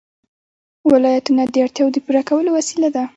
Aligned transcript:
ولایتونه 0.89 1.41
د 1.53 1.55
اړتیاوو 1.63 1.93
د 1.93 1.97
پوره 2.05 2.21
کولو 2.29 2.49
وسیله 2.57 2.89
ده. 2.95 3.03